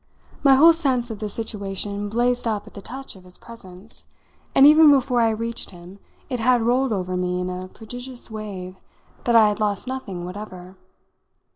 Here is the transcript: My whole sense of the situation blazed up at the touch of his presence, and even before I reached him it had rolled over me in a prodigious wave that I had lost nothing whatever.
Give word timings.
My 0.43 0.55
whole 0.55 0.73
sense 0.73 1.11
of 1.11 1.19
the 1.19 1.29
situation 1.29 2.09
blazed 2.09 2.47
up 2.47 2.65
at 2.65 2.73
the 2.73 2.81
touch 2.81 3.15
of 3.15 3.23
his 3.23 3.37
presence, 3.37 4.05
and 4.55 4.65
even 4.65 4.89
before 4.89 5.21
I 5.21 5.29
reached 5.29 5.69
him 5.69 5.99
it 6.27 6.39
had 6.39 6.63
rolled 6.63 6.91
over 6.91 7.15
me 7.15 7.39
in 7.39 7.51
a 7.51 7.67
prodigious 7.67 8.31
wave 8.31 8.77
that 9.25 9.35
I 9.35 9.47
had 9.47 9.59
lost 9.59 9.85
nothing 9.85 10.25
whatever. 10.25 10.75